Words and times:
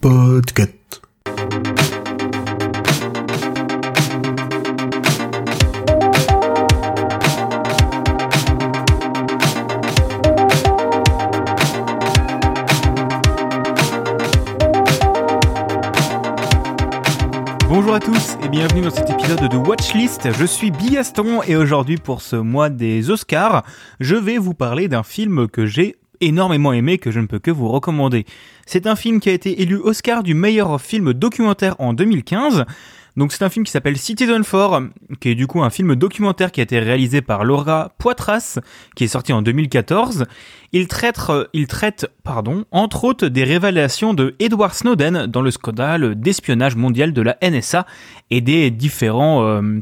Podcast. 0.00 1.00
Bonjour 17.68 17.94
à 17.94 18.00
tous 18.00 18.36
et 18.42 18.48
bienvenue 18.48 18.82
dans 18.82 18.90
cet 18.90 19.08
épisode 19.10 19.48
de 19.48 19.56
Watchlist. 19.56 20.32
Je 20.32 20.44
suis 20.44 20.70
Bigaston 20.70 21.42
et 21.42 21.56
aujourd'hui 21.56 21.96
pour 21.96 22.20
ce 22.20 22.36
mois 22.36 22.68
des 22.68 23.10
Oscars, 23.10 23.64
je 24.00 24.16
vais 24.16 24.38
vous 24.38 24.54
parler 24.54 24.88
d'un 24.88 25.02
film 25.02 25.48
que 25.48 25.66
j'ai 25.66 25.96
énormément 26.26 26.72
aimé 26.72 26.98
que 26.98 27.10
je 27.10 27.20
ne 27.20 27.26
peux 27.26 27.38
que 27.38 27.50
vous 27.50 27.68
recommander. 27.68 28.24
C'est 28.66 28.86
un 28.86 28.96
film 28.96 29.20
qui 29.20 29.28
a 29.28 29.32
été 29.32 29.62
élu 29.62 29.76
Oscar 29.76 30.22
du 30.22 30.34
meilleur 30.34 30.80
film 30.80 31.12
documentaire 31.12 31.76
en 31.78 31.92
2015. 31.92 32.64
Donc 33.16 33.32
c'est 33.32 33.44
un 33.44 33.48
film 33.48 33.64
qui 33.64 33.70
s'appelle 33.70 33.96
Citizen 33.96 34.42
4, 34.42 34.88
qui 35.20 35.30
est 35.30 35.34
du 35.34 35.46
coup 35.46 35.62
un 35.62 35.70
film 35.70 35.94
documentaire 35.94 36.50
qui 36.50 36.60
a 36.60 36.64
été 36.64 36.80
réalisé 36.80 37.22
par 37.22 37.44
Laura 37.44 37.92
Poitras, 37.98 38.58
qui 38.96 39.04
est 39.04 39.08
sorti 39.08 39.32
en 39.32 39.40
2014. 39.40 40.24
Il 40.72 40.88
traite, 40.88 41.20
il 41.52 41.68
traite 41.68 42.10
pardon, 42.24 42.64
entre 42.72 43.04
autres 43.04 43.28
des 43.28 43.44
révélations 43.44 44.14
de 44.14 44.34
Edward 44.40 44.74
Snowden 44.74 45.26
dans 45.26 45.42
le 45.42 45.52
scandale 45.52 46.16
d'espionnage 46.16 46.74
mondial 46.74 47.12
de 47.12 47.22
la 47.22 47.36
NSA 47.40 47.86
et 48.30 48.40
des 48.40 48.72
différents 48.72 49.46
euh, 49.46 49.80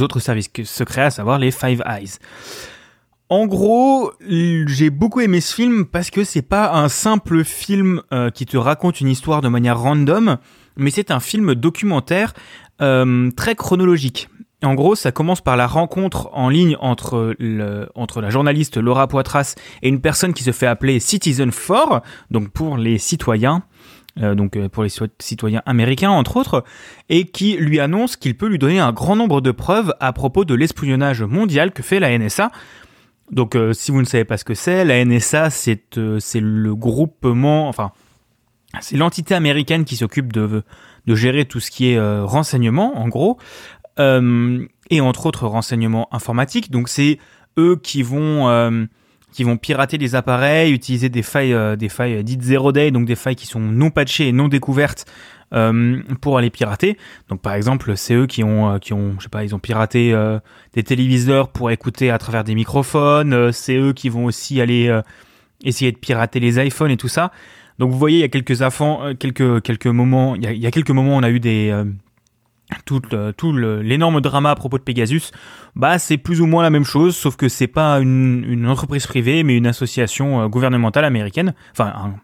autres 0.00 0.20
services 0.20 0.50
secrets, 0.64 1.02
à 1.02 1.10
savoir 1.10 1.40
les 1.40 1.50
Five 1.50 1.82
Eyes. 1.84 2.18
En 3.32 3.46
gros, 3.46 4.12
j'ai 4.20 4.90
beaucoup 4.90 5.20
aimé 5.20 5.40
ce 5.40 5.54
film 5.54 5.86
parce 5.86 6.10
que 6.10 6.22
c'est 6.22 6.42
pas 6.42 6.74
un 6.74 6.90
simple 6.90 7.44
film 7.44 8.02
euh, 8.12 8.28
qui 8.28 8.44
te 8.44 8.58
raconte 8.58 9.00
une 9.00 9.08
histoire 9.08 9.40
de 9.40 9.48
manière 9.48 9.78
random, 9.78 10.36
mais 10.76 10.90
c'est 10.90 11.10
un 11.10 11.18
film 11.18 11.54
documentaire 11.54 12.34
euh, 12.82 13.30
très 13.30 13.54
chronologique. 13.54 14.28
En 14.62 14.74
gros, 14.74 14.94
ça 14.96 15.12
commence 15.12 15.40
par 15.40 15.56
la 15.56 15.66
rencontre 15.66 16.28
en 16.34 16.50
ligne 16.50 16.76
entre, 16.78 17.34
la 17.40 18.28
journaliste 18.28 18.76
Laura 18.76 19.08
Poitras 19.08 19.54
et 19.80 19.88
une 19.88 20.02
personne 20.02 20.34
qui 20.34 20.42
se 20.42 20.52
fait 20.52 20.66
appeler 20.66 20.98
Citizen4, 20.98 22.02
donc 22.30 22.50
pour 22.50 22.76
les 22.76 22.98
citoyens, 22.98 23.62
euh, 24.20 24.34
donc 24.34 24.58
pour 24.68 24.82
les 24.82 24.90
citoyens 25.20 25.62
américains 25.64 26.10
entre 26.10 26.36
autres, 26.36 26.64
et 27.08 27.24
qui 27.24 27.56
lui 27.56 27.80
annonce 27.80 28.16
qu'il 28.16 28.36
peut 28.36 28.48
lui 28.48 28.58
donner 28.58 28.78
un 28.78 28.92
grand 28.92 29.16
nombre 29.16 29.40
de 29.40 29.52
preuves 29.52 29.94
à 30.00 30.12
propos 30.12 30.44
de 30.44 30.54
l'espionnage 30.54 31.22
mondial 31.22 31.72
que 31.72 31.82
fait 31.82 31.98
la 31.98 32.18
NSA 32.18 32.52
donc, 33.32 33.56
euh, 33.56 33.72
si 33.72 33.90
vous 33.90 34.00
ne 34.00 34.06
savez 34.06 34.26
pas 34.26 34.36
ce 34.36 34.44
que 34.44 34.54
c'est, 34.54 34.84
la 34.84 35.02
NSA, 35.02 35.48
c'est 35.48 35.96
euh, 35.96 36.20
c'est 36.20 36.40
le 36.40 36.74
groupement, 36.74 37.66
enfin, 37.66 37.92
c'est 38.80 38.96
l'entité 38.96 39.34
américaine 39.34 39.84
qui 39.84 39.96
s'occupe 39.96 40.32
de, 40.32 40.62
gérer 41.06 41.46
tout 41.46 41.58
ce 41.58 41.70
qui 41.70 41.90
est 41.90 41.96
euh, 41.96 42.24
renseignement, 42.26 42.98
en 42.98 43.08
gros, 43.08 43.38
et 43.98 45.00
entre 45.00 45.26
autres 45.26 45.46
renseignements 45.46 46.08
informatiques. 46.14 46.70
Donc, 46.70 46.88
c'est 46.88 47.18
eux 47.58 47.78
qui 47.82 48.02
vont 48.02 48.48
pirater 49.60 49.96
des 49.98 50.14
appareils, 50.14 50.72
utiliser 50.72 51.08
des 51.08 51.22
failles, 51.22 51.76
des 51.76 51.88
failles 51.88 52.24
dites 52.24 52.42
zero 52.42 52.72
day, 52.72 52.90
donc 52.90 53.06
des 53.06 53.16
failles 53.16 53.36
qui 53.36 53.46
sont 53.46 53.60
non 53.60 53.90
patchées 53.90 54.28
et 54.28 54.32
non 54.32 54.48
découvertes 54.48 55.06
pour 56.20 56.38
aller 56.38 56.50
pirater. 56.50 56.96
Donc 57.28 57.42
par 57.42 57.54
exemple, 57.54 57.96
c'est 57.96 58.14
eux 58.14 58.26
qui 58.26 58.42
ont, 58.42 58.74
euh, 58.74 58.78
qui 58.78 58.92
ont, 58.92 59.14
je 59.18 59.24
sais 59.24 59.28
pas, 59.28 59.44
ils 59.44 59.54
ont 59.54 59.58
piraté 59.58 60.12
euh, 60.12 60.38
des 60.72 60.82
téléviseurs 60.82 61.48
pour 61.48 61.70
écouter 61.70 62.10
à 62.10 62.18
travers 62.18 62.44
des 62.44 62.54
microphones. 62.54 63.52
c'est 63.52 63.76
eux 63.76 63.92
qui 63.92 64.08
vont 64.08 64.24
aussi 64.24 64.60
aller 64.60 65.00
essayer 65.64 65.92
de 65.92 65.98
pirater 65.98 66.40
les 66.40 66.64
iPhones 66.64 66.90
et 66.90 66.96
tout 66.96 67.08
ça. 67.08 67.32
Donc 67.78 67.90
vous 67.90 67.98
voyez, 67.98 68.18
il 68.18 68.20
y 68.20 68.24
a 68.24 68.28
quelques 68.28 68.58
quelques 69.18 69.62
quelques 69.62 69.86
moments, 69.86 70.34
il 70.36 70.42
y 70.42 70.66
a, 70.66 70.70
quelques 70.70 70.90
moments, 70.90 71.16
on 71.16 71.22
a 71.22 71.30
eu 71.30 71.40
des 71.40 71.74
tout, 72.86 73.00
tout 73.36 73.52
l'énorme 73.52 74.20
drama 74.20 74.50
à 74.50 74.54
propos 74.54 74.78
de 74.78 74.82
Pegasus, 74.82 75.32
bah 75.76 75.98
c'est 75.98 76.16
plus 76.16 76.40
ou 76.40 76.46
moins 76.46 76.62
la 76.62 76.70
même 76.70 76.84
chose, 76.84 77.16
sauf 77.16 77.36
que 77.36 77.48
c'est 77.48 77.66
pas 77.66 78.00
une, 78.00 78.66
entreprise 78.66 79.06
privée, 79.06 79.42
mais 79.42 79.56
une 79.56 79.66
association 79.66 80.46
gouvernementale 80.48 81.04
américaine, 81.04 81.54
enfin 81.72 82.14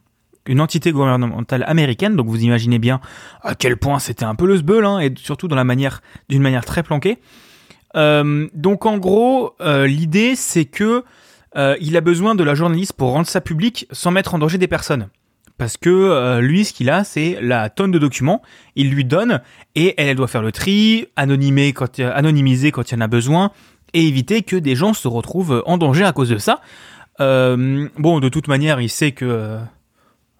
une 0.49 0.61
entité 0.61 0.91
gouvernementale 0.91 1.63
américaine, 1.67 2.17
donc 2.17 2.27
vous 2.27 2.43
imaginez 2.43 2.79
bien 2.79 3.01
à 3.43 3.55
quel 3.55 3.77
point 3.77 3.99
c'était 3.99 4.25
un 4.25 4.35
peu 4.35 4.47
le 4.47 4.57
sbeul, 4.57 4.85
hein, 4.85 4.99
et 4.99 5.13
surtout 5.17 5.47
dans 5.47 5.57
la 5.57 5.65
manière, 5.65 6.03
d'une 6.29 6.43
manière 6.43 6.65
très 6.65 6.83
planquée. 6.83 7.19
Euh, 7.97 8.49
donc 8.55 8.87
en 8.87 8.99
gros, 8.99 9.55
euh, 9.61 9.87
l'idée 9.87 10.35
c'est 10.37 10.65
que 10.65 11.05
euh, 11.57 11.77
il 11.81 11.97
a 11.97 12.01
besoin 12.01 12.35
de 12.35 12.45
la 12.45 12.55
journaliste 12.55 12.93
pour 12.93 13.11
rendre 13.11 13.27
ça 13.27 13.41
public 13.41 13.87
sans 13.93 14.11
mettre 14.11 14.35
en 14.35 14.39
danger 14.39 14.59
des 14.59 14.69
personnes. 14.69 15.09
Parce 15.57 15.77
que 15.77 16.39
lui, 16.39 16.65
ce 16.65 16.73
qu'il 16.73 16.89
a, 16.89 17.03
c'est 17.03 17.37
la 17.43 17.69
tonne 17.69 17.91
de 17.91 17.99
documents. 17.99 18.43
Il 18.77 18.91
lui 18.91 19.05
donne 19.05 19.41
et 19.75 19.93
elle, 19.97 20.15
doit 20.15 20.29
faire 20.29 20.43
le 20.43 20.53
tri, 20.53 21.09
anonymiser 21.17 21.73
quand 21.73 21.99
il 21.99 22.93
y 22.93 22.97
en 22.97 23.01
a 23.01 23.09
besoin 23.09 23.51
et 23.93 24.07
éviter 24.07 24.43
que 24.43 24.55
des 24.55 24.77
gens 24.77 24.95
se 24.95 25.09
retrouvent 25.09 25.65
en 25.67 25.77
danger 25.77 26.05
à 26.05 26.13
cause 26.13 26.29
de 26.29 26.39
ça. 26.39 26.61
bon, 27.19 28.21
de 28.21 28.29
toute 28.29 28.47
manière, 28.47 28.81
il 28.81 28.89
sait 28.89 29.11
que 29.11 29.59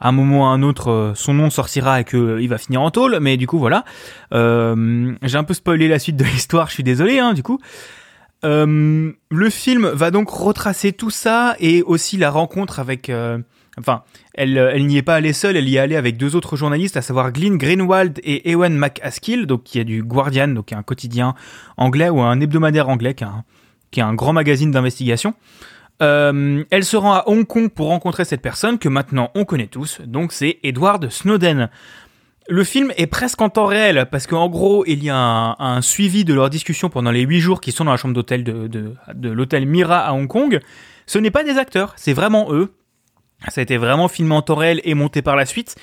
à 0.01 0.09
un 0.09 0.13
moment 0.13 0.41
ou 0.41 0.45
à 0.45 0.49
un 0.49 0.63
autre, 0.63 0.91
euh, 0.91 1.13
son 1.15 1.35
nom 1.35 1.51
sortira 1.51 2.01
et 2.01 2.05
qu'il 2.05 2.19
euh, 2.19 2.47
va 2.49 2.59
finir 2.59 2.83
en 2.83 2.91
tôle. 2.91 3.19
Mais 3.21 3.37
du 3.37 3.47
coup, 3.47 3.59
voilà. 3.59 3.85
Euh, 4.33 5.15
j'ai 5.23 5.39
un 5.39 5.45
peu 5.45 5.55
spoilé 5.55 5.89
la 5.89 5.99
suite 5.99 6.17
de 6.17 6.25
l'histoire, 6.33 6.69
je 6.69 6.75
suis 6.75 6.85
désolé, 6.85 7.19
hein, 7.19 7.35
du 7.35 7.43
coup. 7.43 7.59
Le 8.43 9.51
film 9.51 9.89
va 9.89 10.11
donc 10.11 10.31
retracer 10.31 10.93
tout 10.93 11.11
ça 11.11 11.57
et 11.59 11.83
aussi 11.83 12.17
la 12.17 12.31
rencontre 12.31 12.79
avec... 12.79 13.11
Enfin, 13.79 14.03
elle, 14.35 14.59
elle 14.59 14.87
n'y 14.87 14.97
est 14.97 15.03
pas 15.03 15.15
allée 15.15 15.33
seule, 15.33 15.57
elle 15.57 15.69
y 15.69 15.77
est 15.77 15.79
allée 15.79 15.95
avec 15.95 16.17
deux 16.17 16.35
autres 16.35 16.57
journalistes, 16.57 16.97
à 16.97 17.03
savoir 17.03 17.31
Glyn 17.31 17.57
Greenwald 17.57 18.19
et 18.25 18.51
Ewan 18.51 18.77
McAskill, 18.77 19.47
donc 19.47 19.63
qui 19.63 19.79
est 19.79 19.85
du 19.85 20.03
Guardian, 20.03 20.49
donc 20.49 20.67
qui 20.67 20.75
est 20.75 20.77
un 20.77 20.83
quotidien 20.83 21.35
anglais 21.77 22.09
ou 22.09 22.21
un 22.21 22.41
hebdomadaire 22.41 22.89
anglais, 22.89 23.15
qui 23.15 24.01
est 24.01 24.03
un 24.03 24.15
grand 24.15 24.33
magazine 24.33 24.73
d'investigation. 24.73 25.35
Euh, 26.01 26.65
elle 26.71 26.85
se 26.85 26.97
rend 26.97 27.15
à 27.15 27.25
Hong 27.27 27.47
Kong 27.47 27.71
pour 27.71 27.89
rencontrer 27.89 28.25
cette 28.25 28.41
personne 28.41 28.79
que 28.79 28.89
maintenant 28.89 29.31
on 29.35 29.45
connaît 29.45 29.67
tous, 29.67 30.01
donc 30.07 30.33
c'est 30.33 30.59
Edward 30.63 31.09
Snowden. 31.11 31.71
Le 32.49 32.65
film 32.65 32.93
est 32.97 33.09
presque 33.09 33.43
en 33.43 33.51
temps 33.51 33.67
réel 33.67 34.07
parce 34.11 34.27
qu'en 34.27 34.49
gros 34.49 34.85
il 34.87 35.03
y 35.03 35.11
a 35.11 35.17
un, 35.59 35.83
suivi 35.83 36.25
de 36.25 36.33
leur 36.33 36.51
discussion 36.51 36.89
pendant 36.89 37.11
les 37.11 37.23
huit 37.23 37.41
jours 37.41 37.61
qui 37.61 37.73
sont 37.73 37.85
dans 37.85 37.91
la 37.91 37.97
chambre 37.97 38.15
d'hôtel 38.15 38.45
de, 38.45 38.69
de, 38.69 39.29
l'hôtel 39.29 39.67
Mira 39.67 39.99
à 39.99 40.13
Hong 40.13 40.29
Kong. 40.29 40.61
Ce 41.07 41.19
n'est 41.19 41.33
pas 41.33 41.43
des 41.43 41.59
acteurs, 41.59 41.95
c'est 41.97 42.13
vraiment 42.13 42.53
eux. 42.53 42.73
Ça 43.49 43.61
a 43.61 43.63
été 43.63 43.77
vraiment 43.77 44.09
filmé 44.09 44.35
en 44.35 44.43
temps 44.43 44.55
réel 44.55 44.81
et 44.85 44.95
monté 44.95 45.21
par 45.21 45.37
la 45.37 45.47
suite. 45.47 45.77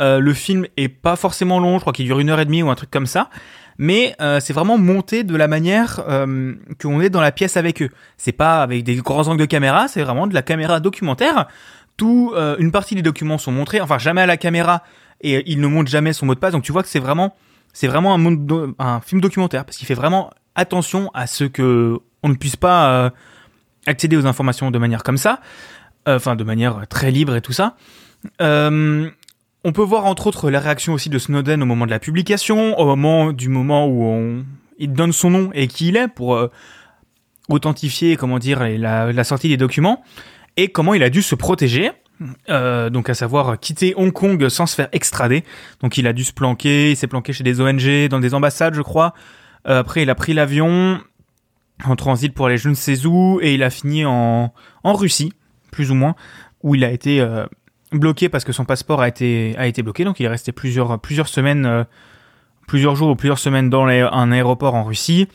Euh, 0.00 0.18
le 0.18 0.34
film 0.34 0.66
est 0.76 0.88
pas 0.88 1.16
forcément 1.16 1.58
long, 1.58 1.76
je 1.76 1.80
crois 1.80 1.92
qu'il 1.92 2.06
dure 2.06 2.18
une 2.18 2.30
heure 2.30 2.40
et 2.40 2.44
demie 2.44 2.62
ou 2.62 2.70
un 2.70 2.74
truc 2.74 2.90
comme 2.90 3.06
ça 3.06 3.30
mais 3.80 4.14
euh, 4.20 4.40
c'est 4.40 4.52
vraiment 4.52 4.76
monté 4.76 5.24
de 5.24 5.34
la 5.34 5.48
manière 5.48 6.04
euh, 6.06 6.52
qu'on 6.80 7.00
est 7.00 7.08
dans 7.08 7.22
la 7.22 7.32
pièce 7.32 7.56
avec 7.56 7.80
eux. 7.80 7.88
C'est 8.18 8.30
pas 8.30 8.62
avec 8.62 8.84
des 8.84 8.96
grands 8.96 9.26
angles 9.26 9.40
de 9.40 9.46
caméra, 9.46 9.88
c'est 9.88 10.02
vraiment 10.02 10.26
de 10.26 10.34
la 10.34 10.42
caméra 10.42 10.80
documentaire. 10.80 11.48
Tout, 11.96 12.34
euh, 12.36 12.56
une 12.58 12.72
partie 12.72 12.94
des 12.94 13.00
documents 13.00 13.38
sont 13.38 13.52
montrés, 13.52 13.80
enfin 13.80 13.96
jamais 13.96 14.20
à 14.20 14.26
la 14.26 14.36
caméra, 14.36 14.82
et 15.22 15.50
il 15.50 15.62
ne 15.62 15.66
montre 15.66 15.90
jamais 15.90 16.12
son 16.12 16.26
mot 16.26 16.34
de 16.34 16.38
passe. 16.38 16.52
Donc 16.52 16.62
tu 16.62 16.72
vois 16.72 16.82
que 16.82 16.90
c'est 16.90 16.98
vraiment, 16.98 17.34
c'est 17.72 17.88
vraiment 17.88 18.14
un, 18.14 18.74
un 18.78 19.00
film 19.00 19.22
documentaire 19.22 19.64
parce 19.64 19.78
qu'il 19.78 19.86
fait 19.86 19.94
vraiment 19.94 20.30
attention 20.54 21.10
à 21.14 21.26
ce 21.26 21.44
que 21.44 21.98
on 22.22 22.28
ne 22.28 22.34
puisse 22.34 22.56
pas 22.56 23.10
accéder 23.86 24.18
aux 24.18 24.26
informations 24.26 24.70
de 24.70 24.78
manière 24.78 25.02
comme 25.02 25.16
ça, 25.16 25.40
enfin 26.06 26.36
de 26.36 26.44
manière 26.44 26.86
très 26.86 27.10
libre 27.10 27.34
et 27.34 27.40
tout 27.40 27.54
ça. 27.54 27.76
Euh, 28.42 29.08
on 29.64 29.72
peut 29.72 29.82
voir 29.82 30.06
entre 30.06 30.26
autres 30.26 30.50
la 30.50 30.60
réaction 30.60 30.92
aussi 30.94 31.10
de 31.10 31.18
Snowden 31.18 31.62
au 31.62 31.66
moment 31.66 31.86
de 31.86 31.90
la 31.90 31.98
publication, 31.98 32.78
au 32.78 32.86
moment 32.86 33.32
du 33.32 33.48
moment 33.48 33.86
où 33.86 34.04
on, 34.04 34.44
il 34.78 34.92
donne 34.92 35.12
son 35.12 35.30
nom 35.30 35.50
et 35.52 35.66
qui 35.66 35.88
il 35.88 35.96
est 35.96 36.08
pour 36.08 36.34
euh, 36.34 36.48
authentifier, 37.48 38.16
comment 38.16 38.38
dire, 38.38 38.66
la, 38.66 39.24
sortie 39.24 39.48
des 39.48 39.56
documents 39.56 40.02
et 40.56 40.68
comment 40.68 40.94
il 40.94 41.02
a 41.02 41.10
dû 41.10 41.22
se 41.22 41.34
protéger. 41.34 41.92
Euh, 42.50 42.90
donc 42.90 43.08
à 43.08 43.14
savoir 43.14 43.58
quitter 43.58 43.94
Hong 43.96 44.12
Kong 44.12 44.48
sans 44.48 44.66
se 44.66 44.74
faire 44.74 44.88
extrader. 44.92 45.44
Donc 45.80 45.96
il 45.96 46.06
a 46.06 46.12
dû 46.12 46.24
se 46.24 46.32
planquer, 46.32 46.90
il 46.90 46.96
s'est 46.96 47.06
planqué 47.06 47.32
chez 47.32 47.44
des 47.44 47.60
ONG, 47.60 48.08
dans 48.08 48.20
des 48.20 48.34
ambassades 48.34 48.74
je 48.74 48.82
crois. 48.82 49.14
Euh, 49.68 49.80
après 49.80 50.02
il 50.02 50.10
a 50.10 50.14
pris 50.14 50.32
l'avion 50.32 51.00
en 51.84 51.96
transit 51.96 52.32
pour 52.32 52.46
aller 52.46 52.58
je 52.58 52.68
ne 52.68 52.74
sais 52.74 53.06
où 53.06 53.40
et 53.42 53.54
il 53.54 53.62
a 53.62 53.70
fini 53.70 54.04
en, 54.04 54.52
en 54.84 54.92
Russie, 54.92 55.32
plus 55.70 55.90
ou 55.90 55.94
moins, 55.94 56.14
où 56.62 56.74
il 56.74 56.84
a 56.84 56.90
été 56.90 57.26
bloqué 57.92 58.28
parce 58.28 58.44
que 58.44 58.52
son 58.52 58.64
passeport 58.64 59.00
a 59.00 59.08
été 59.08 59.82
bloqué, 59.82 60.04
donc 60.04 60.20
il 60.20 60.26
est 60.26 60.28
resté 60.28 60.52
plusieurs 60.52 61.28
semaines, 61.28 61.66
euh, 61.66 61.84
plusieurs 62.66 62.94
jours 62.96 63.10
ou 63.10 63.16
plusieurs 63.16 63.38
semaines 63.38 63.70
dans 63.70 63.84
un 63.86 64.32
aéroport 64.32 64.74
en 64.74 64.84
Russie 64.84 65.28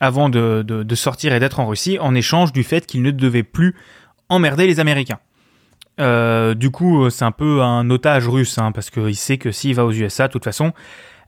avant 0.00 0.28
de, 0.28 0.84
sortir 0.94 1.32
et 1.32 1.40
d'être 1.40 1.60
en 1.60 1.66
Russie 1.66 1.98
en 1.98 2.14
échange 2.14 2.52
du 2.52 2.62
fait 2.62 2.86
qu'il 2.86 3.02
ne 3.02 3.10
devait 3.10 3.42
plus 3.42 3.74
emmerder 4.28 4.66
les 4.66 4.80
Américains. 4.80 5.18
Euh, 5.98 6.54
du 6.54 6.70
coup, 6.70 7.08
c'est 7.08 7.24
un 7.24 7.32
peu 7.32 7.62
un 7.62 7.88
otage 7.88 8.28
russe, 8.28 8.58
hein, 8.58 8.72
parce 8.72 8.90
qu'il 8.90 9.16
sait 9.16 9.38
que 9.38 9.50
s'il 9.50 9.74
va 9.74 9.84
aux 9.84 9.92
USA, 9.92 10.28
de 10.28 10.32
toute 10.32 10.44
façon, 10.44 10.72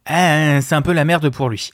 c'est 0.06 0.74
un 0.74 0.82
peu 0.82 0.92
la 0.92 1.04
merde 1.04 1.30
pour 1.30 1.48
lui. 1.48 1.70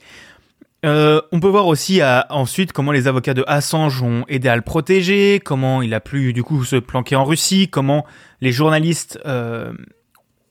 Euh, 0.85 1.23
on 1.33 1.41
peut 1.41 1.49
voir 1.49 1.67
aussi 1.67 2.01
ensuite 2.29 2.73
comment 2.73 2.93
les 2.93 3.09
avocats 3.09 3.33
de 3.33 3.43
Assange 3.47 4.03
ont 4.03 4.25
aidé 4.29 4.49
à 4.49 4.57
le 4.57 4.63
protéger, 4.63 5.41
comment 5.43 5.81
il 5.81 5.95
a 5.95 6.01
pu 6.01 6.35
du 6.35 6.43
coup 6.43 6.63
se 6.65 6.77
planquer 6.77 7.17
en 7.17 7.25
Russie, 7.25 7.69
comment 7.69 8.05
les 8.43 8.53
journalistes 8.53 9.19
euh, 9.25 9.73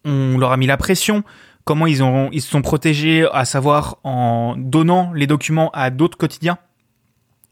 on 0.06 0.38
leur 0.40 0.52
a 0.52 0.58
mis 0.58 0.66
la 0.66 0.78
pression, 0.78 1.24
comment 1.66 1.86
ils 1.86 2.02
ont 2.04 2.30
ils 2.32 2.42
se 2.42 2.50
sont 2.50 2.64
protégés, 2.64 3.28
à 3.32 3.46
savoir 3.46 3.98
en 4.04 4.56
donnant 4.58 5.14
les 5.14 5.28
documents 5.28 5.70
à 5.72 5.92
d'autres 5.92 6.18
quotidiens. 6.18 6.58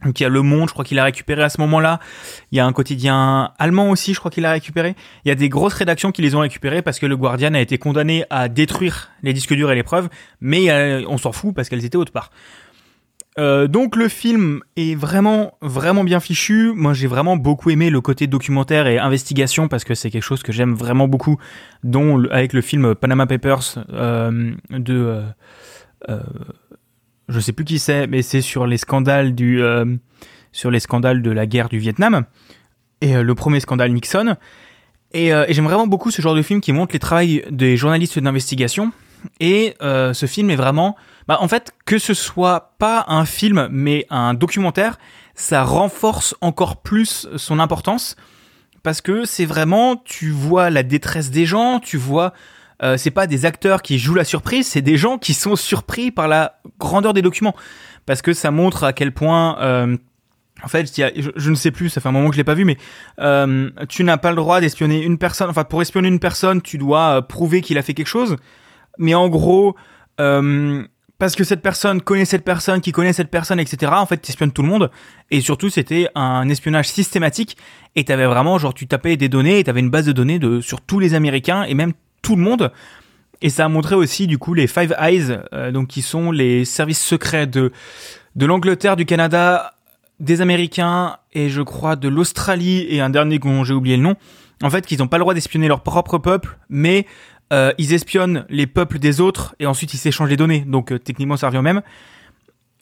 Donc 0.03 0.19
il 0.19 0.23
y 0.23 0.25
a 0.25 0.29
Le 0.29 0.41
Monde, 0.41 0.67
je 0.67 0.73
crois 0.73 0.83
qu'il 0.83 0.97
a 0.97 1.03
récupéré 1.03 1.43
à 1.43 1.49
ce 1.49 1.61
moment-là. 1.61 1.99
Il 2.51 2.57
y 2.57 2.59
a 2.59 2.65
un 2.65 2.73
quotidien 2.73 3.53
allemand 3.59 3.91
aussi, 3.91 4.15
je 4.15 4.19
crois 4.19 4.31
qu'il 4.31 4.45
a 4.45 4.51
récupéré. 4.51 4.95
Il 5.23 5.29
y 5.29 5.31
a 5.31 5.35
des 5.35 5.47
grosses 5.47 5.75
rédactions 5.75 6.11
qui 6.11 6.23
les 6.23 6.33
ont 6.33 6.39
récupérées 6.39 6.81
parce 6.81 6.97
que 6.97 7.05
le 7.05 7.15
Guardian 7.15 7.53
a 7.53 7.59
été 7.59 7.77
condamné 7.77 8.25
à 8.31 8.49
détruire 8.49 9.11
les 9.21 9.33
disques 9.33 9.53
durs 9.53 9.71
et 9.71 9.75
les 9.75 9.83
preuves, 9.83 10.09
mais 10.39 10.71
euh, 10.71 11.03
on 11.07 11.19
s'en 11.19 11.31
fout 11.31 11.53
parce 11.53 11.69
qu'elles 11.69 11.85
étaient 11.85 11.97
autre 11.97 12.11
part. 12.11 12.31
Euh, 13.39 13.67
donc 13.67 13.95
le 13.95 14.09
film 14.09 14.61
est 14.75 14.95
vraiment 14.95 15.57
vraiment 15.61 16.03
bien 16.03 16.19
fichu. 16.19 16.73
Moi 16.75 16.93
j'ai 16.93 17.07
vraiment 17.07 17.37
beaucoup 17.37 17.69
aimé 17.69 17.89
le 17.89 18.01
côté 18.01 18.27
documentaire 18.27 18.87
et 18.87 18.99
investigation 18.99 19.69
parce 19.69 19.83
que 19.85 19.95
c'est 19.95 20.11
quelque 20.11 20.23
chose 20.23 20.43
que 20.43 20.51
j'aime 20.51 20.73
vraiment 20.73 21.07
beaucoup, 21.07 21.37
dont 21.83 22.23
avec 22.29 22.51
le 22.51 22.61
film 22.61 22.93
Panama 22.93 23.27
Papers 23.27 23.77
euh, 23.93 24.51
de 24.69 24.93
euh, 24.93 25.21
euh, 26.09 26.19
je 27.29 27.39
sais 27.39 27.53
plus 27.53 27.63
qui 27.63 27.79
c'est, 27.79 28.07
mais 28.07 28.21
c'est 28.21 28.41
sur 28.41 28.67
les 28.67 28.77
scandales 28.77 29.33
du 29.33 29.61
sur 30.51 30.69
les 30.69 30.81
scandales 30.81 31.21
de 31.21 31.31
la 31.31 31.45
guerre 31.45 31.69
du 31.69 31.79
Vietnam 31.79 32.25
et 32.99 33.13
le 33.23 33.35
premier 33.35 33.61
scandale 33.61 33.93
Nixon. 33.93 34.35
Et, 35.13 35.27
et 35.29 35.53
j'aime 35.53 35.65
vraiment 35.65 35.87
beaucoup 35.87 36.11
ce 36.11 36.21
genre 36.21 36.35
de 36.35 36.41
film 36.41 36.59
qui 36.59 36.73
montre 36.73 36.91
les 36.91 36.99
travaux 36.99 37.25
des 37.49 37.77
journalistes 37.77 38.19
d'investigation. 38.19 38.91
Et 39.39 39.75
ce 39.79 40.25
film 40.27 40.49
est 40.49 40.57
vraiment 40.57 40.97
bah, 41.27 41.37
en 41.41 41.47
fait, 41.47 41.71
que 41.85 41.97
ce 41.97 42.13
soit 42.13 42.75
pas 42.79 43.05
un 43.07 43.25
film, 43.25 43.67
mais 43.71 44.05
un 44.09 44.33
documentaire, 44.33 44.97
ça 45.35 45.63
renforce 45.63 46.35
encore 46.41 46.81
plus 46.81 47.27
son 47.37 47.59
importance 47.59 48.15
parce 48.83 49.01
que 49.01 49.25
c'est 49.25 49.45
vraiment, 49.45 49.95
tu 49.95 50.31
vois 50.31 50.69
la 50.69 50.83
détresse 50.83 51.29
des 51.29 51.45
gens, 51.45 51.79
tu 51.79 51.97
vois, 51.97 52.33
euh, 52.83 52.97
c'est 52.97 53.11
pas 53.11 53.27
des 53.27 53.45
acteurs 53.45 53.81
qui 53.81 53.99
jouent 53.99 54.15
la 54.15 54.23
surprise, 54.23 54.67
c'est 54.67 54.81
des 54.81 54.97
gens 54.97 55.17
qui 55.17 55.33
sont 55.33 55.55
surpris 55.55 56.11
par 56.11 56.27
la 56.27 56.59
grandeur 56.79 57.13
des 57.13 57.21
documents 57.21 57.55
parce 58.05 58.21
que 58.21 58.33
ça 58.33 58.51
montre 58.51 58.83
à 58.83 58.93
quel 58.93 59.13
point. 59.13 59.59
Euh, 59.59 59.97
en 60.63 60.67
fait, 60.67 60.91
je, 60.95 61.49
ne 61.49 61.55
sais 61.55 61.71
plus, 61.71 61.89
ça 61.89 62.01
fait 62.01 62.09
un 62.09 62.11
moment 62.11 62.29
que 62.29 62.35
je 62.35 62.39
l'ai 62.39 62.43
pas 62.43 62.53
vu, 62.53 62.65
mais 62.65 62.77
euh, 63.19 63.69
tu 63.89 64.03
n'as 64.03 64.17
pas 64.17 64.29
le 64.29 64.35
droit 64.35 64.61
d'espionner 64.61 65.03
une 65.03 65.17
personne. 65.17 65.49
Enfin, 65.49 65.63
pour 65.63 65.81
espionner 65.81 66.07
une 66.07 66.19
personne, 66.19 66.61
tu 66.61 66.77
dois 66.77 67.17
euh, 67.17 67.21
prouver 67.21 67.61
qu'il 67.61 67.77
a 67.77 67.81
fait 67.81 67.93
quelque 67.93 68.07
chose. 68.07 68.35
Mais 68.97 69.15
en 69.15 69.29
gros, 69.29 69.75
euh, 70.19 70.83
parce 71.21 71.35
que 71.35 71.43
cette 71.43 71.61
personne 71.61 72.01
connaît 72.01 72.25
cette 72.25 72.43
personne, 72.43 72.81
qui 72.81 72.91
connaît 72.91 73.13
cette 73.13 73.29
personne, 73.29 73.59
etc. 73.59 73.91
En 73.95 74.07
fait, 74.07 74.19
tu 74.19 74.31
espionnes 74.31 74.51
tout 74.51 74.63
le 74.63 74.67
monde. 74.67 74.89
Et 75.29 75.39
surtout, 75.39 75.69
c'était 75.69 76.09
un 76.15 76.49
espionnage 76.49 76.89
systématique. 76.89 77.57
Et 77.95 78.03
t'avais 78.03 78.25
vraiment, 78.25 78.57
genre, 78.57 78.73
tu 78.73 78.87
tapais 78.87 79.17
des 79.17 79.29
données 79.29 79.59
et 79.59 79.63
t'avais 79.63 79.81
une 79.81 79.91
base 79.91 80.07
de 80.07 80.13
données 80.13 80.39
de, 80.39 80.61
sur 80.61 80.81
tous 80.81 80.97
les 80.97 81.13
Américains 81.13 81.61
et 81.61 81.75
même 81.75 81.93
tout 82.23 82.35
le 82.35 82.41
monde. 82.41 82.71
Et 83.43 83.51
ça 83.51 83.65
a 83.65 83.67
montré 83.67 83.93
aussi, 83.93 84.25
du 84.25 84.39
coup, 84.39 84.55
les 84.55 84.65
Five 84.65 84.95
Eyes, 84.99 85.37
euh, 85.53 85.69
donc 85.69 85.89
qui 85.89 86.01
sont 86.01 86.31
les 86.31 86.65
services 86.65 87.03
secrets 87.03 87.45
de, 87.45 87.71
de 88.35 88.45
l'Angleterre, 88.47 88.95
du 88.95 89.05
Canada, 89.05 89.75
des 90.19 90.41
Américains 90.41 91.17
et 91.33 91.49
je 91.49 91.61
crois 91.61 91.95
de 91.95 92.07
l'Australie 92.07 92.87
et 92.89 92.99
un 92.99 93.11
dernier 93.11 93.37
dont 93.37 93.63
j'ai 93.63 93.75
oublié 93.75 93.95
le 93.95 94.01
nom. 94.01 94.15
En 94.63 94.71
fait, 94.71 94.87
qu'ils 94.87 94.97
n'ont 94.97 95.07
pas 95.07 95.19
le 95.19 95.23
droit 95.23 95.35
d'espionner 95.35 95.67
leur 95.67 95.83
propre 95.83 96.17
peuple, 96.17 96.57
mais 96.67 97.05
euh, 97.51 97.73
ils 97.77 97.93
espionnent 97.93 98.45
les 98.49 98.67
peuples 98.67 98.99
des 98.99 99.21
autres 99.21 99.55
et 99.59 99.65
ensuite 99.65 99.93
ils 99.93 99.97
s'échangent 99.97 100.29
les 100.29 100.37
données. 100.37 100.61
Donc 100.61 100.91
euh, 100.91 100.99
techniquement 100.99 101.37
ça 101.37 101.47
revient 101.47 101.59
au 101.59 101.63
même. 101.63 101.81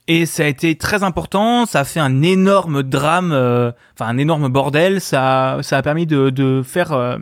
Et 0.07 0.25
ça 0.25 0.43
a 0.43 0.47
été 0.47 0.75
très 0.75 1.03
important, 1.03 1.67
ça 1.67 1.81
a 1.81 1.83
fait 1.83 1.99
un 1.99 2.23
énorme 2.23 2.81
drame, 2.81 3.31
euh, 3.31 3.71
enfin 3.93 4.09
un 4.09 4.17
énorme 4.17 4.47
bordel. 4.49 5.01
Ça, 5.01 5.59
ça 5.61 5.77
a 5.77 5.81
permis 5.83 6.07
de, 6.07 6.31
de 6.31 6.63
faire, 6.63 7.19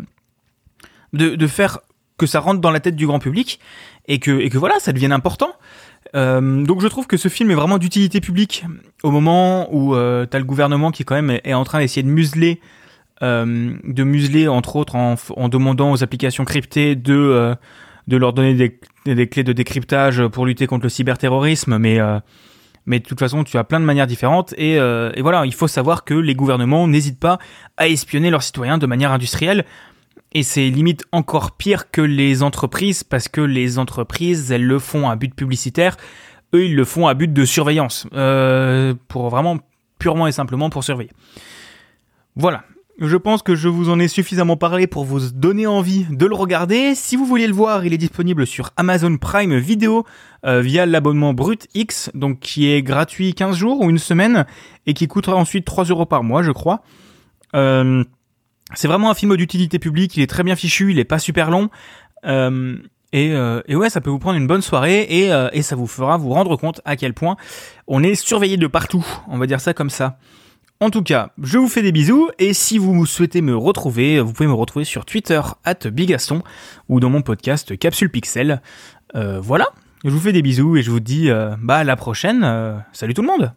de, 1.11 1.35
de, 1.35 1.47
faire 1.47 1.79
que 2.17 2.25
ça 2.25 2.39
rentre 2.39 2.61
dans 2.61 2.71
la 2.71 2.79
tête 2.79 2.95
du 2.95 3.05
grand 3.05 3.19
public 3.19 3.59
et 4.07 4.19
que, 4.19 4.39
et 4.39 4.49
que 4.49 4.57
voilà, 4.57 4.79
ça 4.79 4.93
devienne 4.93 5.11
important. 5.11 5.51
donc 6.13 6.79
je 6.79 6.87
trouve 6.87 7.07
que 7.07 7.17
ce 7.17 7.27
film 7.27 7.51
est 7.51 7.55
vraiment 7.55 7.77
d'utilité 7.77 8.21
publique 8.21 8.63
au 9.03 9.11
moment 9.11 9.67
où 9.73 9.95
euh, 9.95 10.25
t'as 10.25 10.39
le 10.39 10.45
gouvernement 10.45 10.91
qui 10.91 11.03
quand 11.03 11.15
même 11.15 11.39
est 11.43 11.53
en 11.53 11.63
train 11.63 11.79
d'essayer 11.79 12.03
de 12.03 12.09
museler 12.09 12.59
euh, 12.61 12.86
de 13.21 14.03
museler 14.03 14.47
entre 14.47 14.75
autres 14.75 14.95
en, 14.95 15.49
demandant 15.49 15.91
aux 15.91 16.03
applications 16.03 16.45
cryptées 16.45 16.95
de 16.95 17.13
euh, 17.13 17.55
de 18.07 18.15
leur 18.15 18.31
donner 18.31 18.53
des, 18.53 18.79
des, 19.05 19.27
clés 19.27 19.43
de 19.43 19.51
décryptage 19.51 20.25
pour 20.27 20.45
lutter 20.45 20.65
contre 20.65 20.83
le 20.83 20.89
cyberterrorisme, 20.89 21.77
mais 21.77 21.99
euh, 21.99 22.19
mais 22.85 22.99
de 22.99 23.05
toute 23.05 23.19
façon, 23.19 23.43
tu 23.43 23.57
as 23.57 23.65
plein 23.65 23.81
de 23.81 23.85
manières 23.85 24.07
différentes 24.07 24.53
et, 24.57 24.75
et 24.75 25.21
voilà, 25.21 25.45
il 25.45 25.53
faut 25.53 25.67
savoir 25.67 26.05
que 26.05 26.13
les 26.13 26.35
gouvernements 26.35 26.87
n'hésitent 26.87 27.19
pas 27.19 27.37
à 27.75 27.89
espionner 27.89 28.29
leurs 28.29 28.43
citoyens 28.43 28.77
de 28.77 28.85
manière 28.85 29.11
industrielle. 29.11 29.65
Et 30.33 30.43
c'est 30.43 30.69
limite 30.69 31.03
encore 31.11 31.51
pire 31.51 31.89
que 31.91 32.01
les 32.01 32.43
entreprises 32.43 33.03
parce 33.03 33.27
que 33.27 33.41
les 33.41 33.79
entreprises, 33.79 34.51
elles 34.51 34.65
le 34.65 34.79
font 34.79 35.09
à 35.09 35.15
but 35.15 35.33
publicitaire. 35.33 35.97
Eux, 36.53 36.65
ils 36.65 36.75
le 36.75 36.85
font 36.85 37.07
à 37.07 37.13
but 37.13 37.31
de 37.31 37.45
surveillance. 37.45 38.07
Euh, 38.13 38.93
pour 39.07 39.29
vraiment 39.29 39.57
purement 39.99 40.27
et 40.27 40.31
simplement 40.31 40.69
pour 40.69 40.83
surveiller. 40.83 41.11
Voilà. 42.35 42.63
Je 42.99 43.15
pense 43.15 43.43
que 43.43 43.53
je 43.53 43.69
vous 43.69 43.89
en 43.89 43.99
ai 43.99 44.07
suffisamment 44.07 44.57
parlé 44.57 44.87
pour 44.87 45.05
vous 45.05 45.29
donner 45.29 45.67
envie 45.67 46.07
de 46.09 46.25
le 46.25 46.33
regarder. 46.33 46.95
Si 46.95 47.15
vous 47.15 47.27
voulez 47.27 47.45
le 47.45 47.53
voir, 47.53 47.85
il 47.85 47.93
est 47.93 47.99
disponible 47.99 48.47
sur 48.47 48.71
Amazon 48.75 49.17
Prime 49.17 49.55
Video 49.59 50.03
euh, 50.45 50.61
via 50.61 50.87
l'abonnement 50.87 51.35
Brut 51.35 51.67
X, 51.75 52.09
donc 52.15 52.39
qui 52.39 52.67
est 52.67 52.81
gratuit 52.81 53.35
15 53.35 53.55
jours 53.55 53.81
ou 53.81 53.91
une 53.91 53.99
semaine 53.99 54.47
et 54.87 54.95
qui 54.95 55.07
coûtera 55.07 55.35
ensuite 55.35 55.63
3 55.63 55.85
euros 55.85 56.07
par 56.07 56.23
mois, 56.23 56.41
je 56.41 56.49
crois. 56.49 56.81
Euh, 57.55 58.03
c'est 58.73 58.87
vraiment 58.87 59.11
un 59.11 59.15
film 59.15 59.37
d'utilité 59.37 59.77
publique, 59.77 60.17
il 60.17 60.23
est 60.23 60.27
très 60.27 60.41
bien 60.41 60.55
fichu, 60.55 60.89
il 60.89 60.97
est 60.97 61.05
pas 61.05 61.19
super 61.19 61.51
long. 61.51 61.69
Euh, 62.25 62.77
et, 63.13 63.75
ouais, 63.75 63.91
ça 63.91 64.01
peut 64.01 64.09
vous 64.09 64.19
prendre 64.19 64.37
une 64.37 64.47
bonne 64.47 64.63
soirée 64.63 65.07
et 65.09 65.61
ça 65.61 65.75
vous 65.75 65.87
fera 65.87 66.17
vous 66.17 66.29
rendre 66.29 66.55
compte 66.55 66.81
à 66.83 66.95
quel 66.95 67.13
point 67.13 67.37
on 67.85 68.01
est 68.01 68.15
surveillé 68.15 68.57
de 68.57 68.67
partout, 68.67 69.05
on 69.27 69.37
va 69.37 69.45
dire 69.45 69.61
ça 69.61 69.75
comme 69.75 69.91
ça. 69.91 70.17
En 70.79 70.91
tout 70.91 71.01
cas, 71.01 71.31
je 71.41 71.57
vous 71.57 71.67
fais 71.67 71.81
des 71.81 71.91
bisous 71.91 72.29
et 72.37 72.53
si 72.53 72.77
vous 72.77 73.07
souhaitez 73.07 73.41
me 73.41 73.57
retrouver, 73.57 74.19
vous 74.19 74.31
pouvez 74.31 74.47
me 74.47 74.53
retrouver 74.53 74.85
sur 74.85 75.05
Twitter 75.05 75.41
at 75.63 75.89
Bigaston 75.89 76.43
ou 76.87 76.99
dans 76.99 77.09
mon 77.09 77.23
podcast 77.23 77.75
Capsule 77.79 78.11
Pixel. 78.11 78.61
Euh, 79.15 79.39
voilà, 79.39 79.69
je 80.05 80.11
vous 80.11 80.19
fais 80.19 80.33
des 80.33 80.43
bisous 80.43 80.77
et 80.77 80.83
je 80.83 80.91
vous 80.91 80.99
dis 80.99 81.31
euh, 81.31 81.55
bah 81.59 81.77
à 81.77 81.83
la 81.83 81.95
prochaine. 81.95 82.43
Euh, 82.43 82.77
salut 82.93 83.15
tout 83.15 83.23
le 83.23 83.27
monde. 83.27 83.53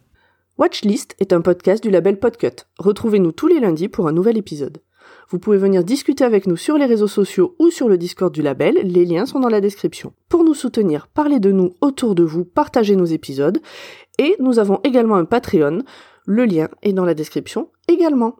Watchlist 0.57 1.15
est 1.19 1.31
un 1.31 1.41
podcast 1.41 1.83
du 1.83 1.91
label 1.91 2.17
Podcut. 2.17 2.65
Retrouvez-nous 2.79 3.33
tous 3.33 3.47
les 3.47 3.59
lundis 3.59 3.87
pour 3.87 4.07
un 4.07 4.13
nouvel 4.13 4.35
épisode. 4.35 4.81
Vous 5.29 5.37
pouvez 5.37 5.57
venir 5.57 5.83
discuter 5.83 6.23
avec 6.23 6.47
nous 6.47 6.57
sur 6.57 6.75
les 6.79 6.87
réseaux 6.87 7.07
sociaux 7.07 7.55
ou 7.59 7.69
sur 7.69 7.87
le 7.87 7.99
Discord 7.99 8.33
du 8.33 8.41
label, 8.41 8.79
les 8.83 9.05
liens 9.05 9.27
sont 9.27 9.39
dans 9.39 9.47
la 9.47 9.61
description. 9.61 10.13
Pour 10.27 10.43
nous 10.43 10.55
soutenir, 10.55 11.07
parlez 11.07 11.39
de 11.39 11.51
nous 11.51 11.75
autour 11.81 12.15
de 12.15 12.23
vous, 12.23 12.45
partagez 12.45 12.95
nos 12.95 13.05
épisodes 13.05 13.59
et 14.17 14.35
nous 14.39 14.57
avons 14.57 14.79
également 14.83 15.15
un 15.15 15.25
Patreon. 15.25 15.83
Le 16.25 16.45
lien 16.45 16.69
est 16.81 16.93
dans 16.93 17.05
la 17.05 17.13
description 17.13 17.69
également. 17.87 18.35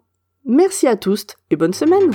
Merci 0.46 0.88
à 0.88 0.96
tous 0.96 1.28
et 1.50 1.56
bonne 1.56 1.74
semaine 1.74 2.12